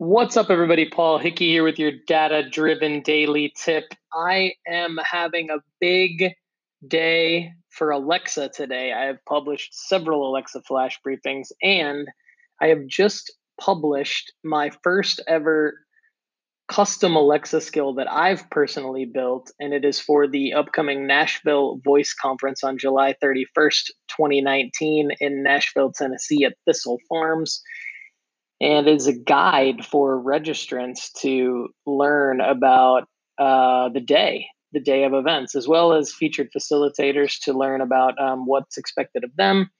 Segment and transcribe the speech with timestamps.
[0.00, 0.88] What's up, everybody?
[0.88, 3.94] Paul Hickey here with your data driven daily tip.
[4.12, 6.34] I am having a big
[6.86, 8.92] day for Alexa today.
[8.92, 12.06] I have published several Alexa flash briefings, and
[12.62, 15.74] I have just published my first ever
[16.68, 22.14] custom Alexa skill that I've personally built, and it is for the upcoming Nashville Voice
[22.14, 27.60] Conference on July 31st, 2019, in Nashville, Tennessee at Thistle Farms.
[28.60, 33.04] And it's a guide for registrants to learn about
[33.38, 38.20] uh, the day, the day of events, as well as featured facilitators to learn about
[38.20, 39.70] um, what's expected of them.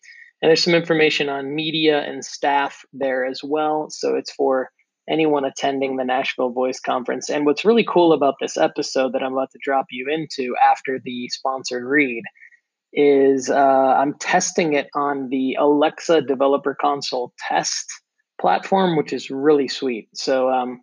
[0.41, 3.89] And there's some information on media and staff there as well.
[3.91, 4.71] So it's for
[5.11, 7.29] anyone attending the Nashville Voice Conference.
[7.29, 11.01] And what's really cool about this episode that I'm about to drop you into after
[11.03, 12.23] the sponsored read
[12.93, 17.87] is uh, I'm testing it on the Alexa Developer Console test
[18.41, 20.09] platform, which is really sweet.
[20.15, 20.81] So, um,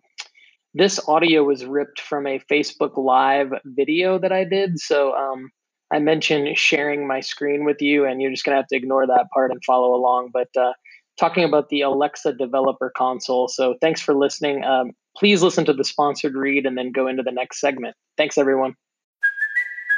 [0.74, 4.78] this audio was ripped from a Facebook Live video that I did.
[4.78, 5.50] So, um,
[5.92, 9.06] I mentioned sharing my screen with you, and you're just going to have to ignore
[9.06, 10.30] that part and follow along.
[10.32, 10.72] But uh,
[11.18, 13.48] talking about the Alexa Developer Console.
[13.48, 14.64] So thanks for listening.
[14.64, 17.96] Um, please listen to the sponsored read and then go into the next segment.
[18.16, 18.74] Thanks, everyone.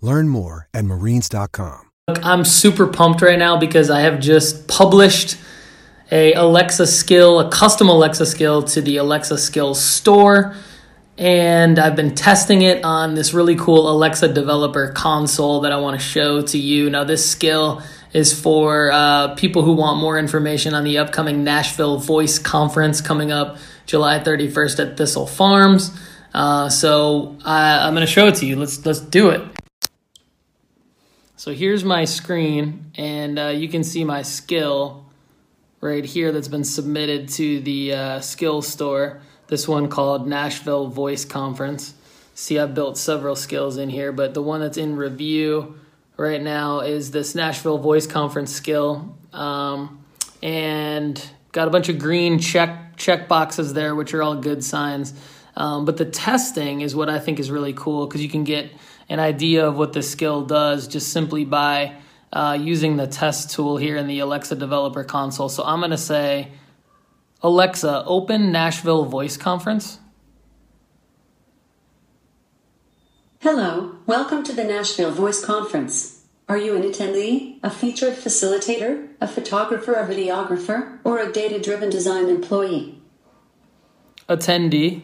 [0.00, 1.90] Learn more at marines.com.
[2.22, 5.36] I'm super pumped right now because I have just published
[6.10, 10.56] a Alexa skill, a custom Alexa skill to the Alexa Skills store.
[11.16, 16.00] And I've been testing it on this really cool Alexa developer console that I want
[16.00, 16.88] to show to you.
[16.88, 17.82] Now, this skill
[18.12, 23.30] is for uh, people who want more information on the upcoming Nashville Voice Conference coming
[23.30, 25.96] up July 31st at Thistle Farms.
[26.32, 28.56] Uh, so I, I'm going to show it to you.
[28.56, 29.42] Let's let's do it.
[31.40, 35.06] So here's my screen, and uh, you can see my skill
[35.80, 39.22] right here that's been submitted to the uh, skill store.
[39.46, 41.94] This one called Nashville Voice Conference.
[42.34, 45.80] See, I've built several skills in here, but the one that's in review
[46.18, 50.04] right now is this Nashville Voice Conference skill, um,
[50.42, 55.14] and got a bunch of green check check boxes there, which are all good signs.
[55.56, 58.70] Um, but the testing is what I think is really cool because you can get
[59.10, 61.96] an idea of what the skill does just simply by
[62.32, 65.48] uh, using the test tool here in the Alexa Developer Console.
[65.48, 66.52] So I'm going to say,
[67.42, 69.98] Alexa, open Nashville Voice Conference.
[73.40, 76.24] Hello, welcome to the Nashville Voice Conference.
[76.48, 81.90] Are you an attendee, a featured facilitator, a photographer a videographer, or a data driven
[81.90, 83.00] design employee?
[84.28, 85.02] Attendee.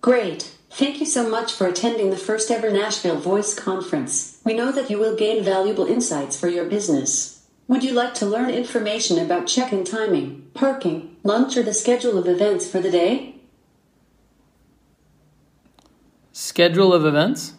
[0.00, 0.52] Great.
[0.70, 4.40] Thank you so much for attending the first ever Nashville Voice Conference.
[4.44, 7.44] We know that you will gain valuable insights for your business.
[7.66, 12.16] Would you like to learn information about check in timing, parking, lunch, or the schedule
[12.16, 13.34] of events for the day?
[16.32, 17.54] Schedule of events?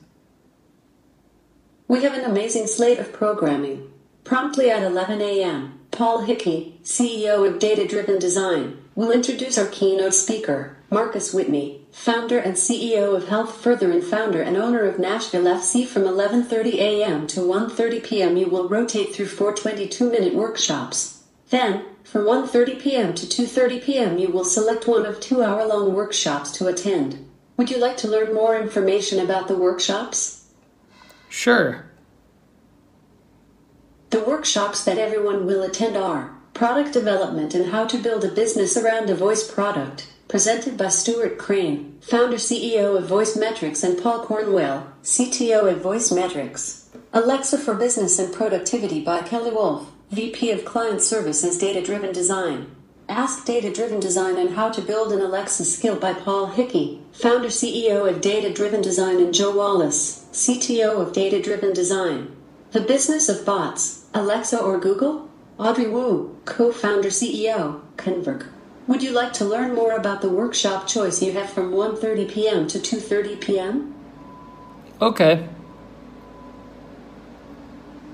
[1.89, 3.91] We have an amazing slate of programming.
[4.23, 10.13] Promptly at 11 a.m., Paul Hickey, CEO of Data Driven Design, will introduce our keynote
[10.13, 15.43] speaker, Marcus Whitney, founder and CEO of Health Further and founder and owner of Nashville
[15.43, 17.27] FC from 11:30 a.m.
[17.27, 18.37] to 1:30 p.m.
[18.37, 21.23] You will rotate through four 22-minute workshops.
[21.49, 23.13] Then, from 1:30 p.m.
[23.13, 24.17] to 2:30 p.m.
[24.17, 27.29] you will select one of two hour-long workshops to attend.
[27.57, 30.47] Would you like to learn more information about the workshops?
[31.27, 31.90] Sure.
[34.11, 38.75] The workshops that everyone will attend are Product Development and How to Build a Business
[38.75, 44.25] Around a Voice Product, presented by Stuart Crane, founder CEO of Voice Metrics, and Paul
[44.25, 46.89] Cornwell, CTO of Voice Metrics.
[47.13, 52.69] Alexa for Business and Productivity by Kelly Wolf, VP of Client Services Data Driven Design.
[53.07, 57.47] Ask Data Driven Design and How to Build an Alexa Skill by Paul Hickey, founder
[57.47, 62.35] CEO of Data Driven Design, and Joe Wallace, CTO of Data Driven Design.
[62.71, 65.29] The Business of Bots, Alexa or Google?
[65.57, 68.47] Audrey Wu, co founder CEO, Convrg.
[68.87, 72.67] Would you like to learn more about the workshop choice you have from 1:30 p.m.
[72.67, 73.95] to 2:30 p.m.?
[75.01, 75.47] Okay.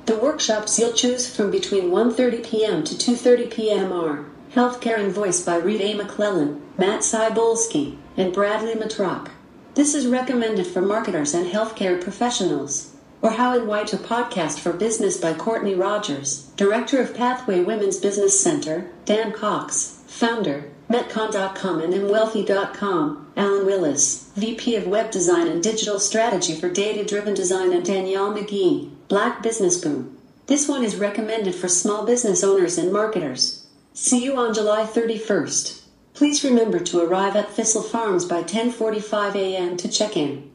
[0.06, 2.84] The workshops you'll choose from between 1:30 p.m.
[2.84, 3.92] to 2:30 p.m.
[3.92, 5.94] are Healthcare and Voice by Rita A.
[5.96, 9.30] McClellan, Matt Cybulski, and Bradley Metrock.
[9.74, 12.94] This is recommended for marketers and healthcare professionals.
[13.22, 17.98] Or How and Why to Podcast for Business by Courtney Rogers, Director of Pathway Women's
[17.98, 25.62] Business Center, Dan Cox, Founder, Metcon.com and MWealthy.com, Alan Willis, VP of Web Design and
[25.62, 30.18] Digital Strategy for Data Driven Design, and Danielle McGee, Black Business Boom.
[30.46, 33.68] This one is recommended for small business owners and marketers.
[33.94, 35.82] See you on July 31st.
[36.14, 39.76] Please remember to arrive at Thistle Farms by 10:45 a.m.
[39.76, 40.50] to check in.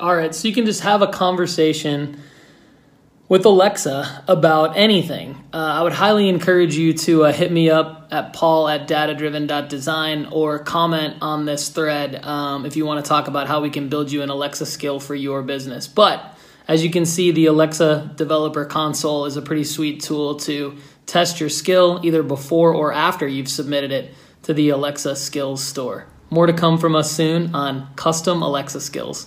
[0.00, 2.18] All right, so you can just have a conversation
[3.28, 5.42] with Alexa about anything.
[5.52, 10.26] Uh, I would highly encourage you to uh, hit me up at paul at datadriven.design
[10.26, 13.88] or comment on this thread um, if you want to talk about how we can
[13.88, 15.88] build you an Alexa skill for your business.
[15.88, 16.36] But
[16.68, 21.40] as you can see, the Alexa Developer Console is a pretty sweet tool to test
[21.40, 26.06] your skill either before or after you've submitted it to the Alexa Skills Store.
[26.30, 29.26] More to come from us soon on custom Alexa skills.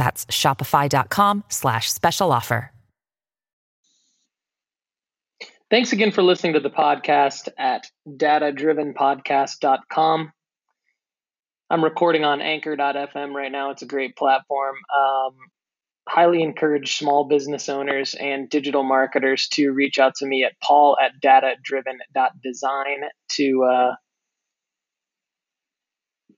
[0.00, 2.72] That's shopify.com slash special offer.
[5.68, 10.32] Thanks again for listening to the podcast at datadrivenpodcast.com.
[11.68, 13.72] I'm recording on anchor.fm right now.
[13.72, 14.76] It's a great platform.
[14.98, 15.34] Um,
[16.08, 20.96] highly encourage small business owners and digital marketers to reach out to me at paul
[20.98, 23.96] at datadriven.design to uh,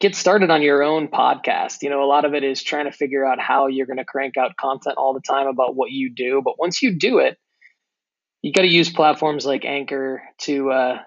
[0.03, 1.83] get started on your own podcast.
[1.83, 4.05] You know, a lot of it is trying to figure out how you're going to
[4.05, 6.43] crank out content all the time about what you do.
[6.45, 7.39] But once you do it,
[8.43, 10.99] you got to use platforms like Anchor to uh,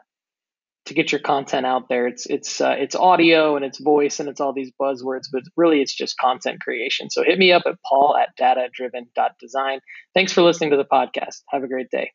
[0.85, 2.07] to get your content out there.
[2.07, 5.81] It's it's uh, it's audio and it's voice and it's all these buzzwords, but really
[5.81, 7.09] it's just content creation.
[7.09, 9.81] So hit me up at paul at data datadriven.design.
[10.13, 11.41] Thanks for listening to the podcast.
[11.49, 12.11] Have a great day.